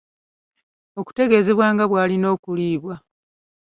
okutegeezebwa 0.99 1.65
nga 1.73 1.83
bw’alina 1.89 2.27
okuliibwa 2.35 2.95